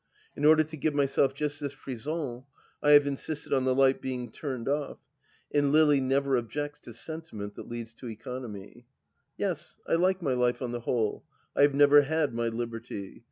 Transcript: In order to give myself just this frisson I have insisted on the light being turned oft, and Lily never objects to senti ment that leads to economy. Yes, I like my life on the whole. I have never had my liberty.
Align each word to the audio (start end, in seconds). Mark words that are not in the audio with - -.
In 0.35 0.45
order 0.45 0.63
to 0.63 0.77
give 0.77 0.95
myself 0.95 1.31
just 1.35 1.59
this 1.59 1.73
frisson 1.73 2.45
I 2.81 2.93
have 2.93 3.05
insisted 3.05 3.53
on 3.53 3.65
the 3.65 3.75
light 3.75 4.01
being 4.01 4.31
turned 4.31 4.67
oft, 4.67 4.99
and 5.51 5.71
Lily 5.71 6.01
never 6.01 6.37
objects 6.37 6.79
to 6.85 6.91
senti 6.95 7.35
ment 7.37 7.53
that 7.53 7.69
leads 7.69 7.93
to 8.01 8.09
economy. 8.09 8.87
Yes, 9.37 9.77
I 9.87 9.93
like 9.93 10.23
my 10.23 10.33
life 10.33 10.59
on 10.63 10.71
the 10.71 10.79
whole. 10.79 11.23
I 11.55 11.61
have 11.61 11.75
never 11.75 12.01
had 12.01 12.33
my 12.33 12.47
liberty. 12.47 13.19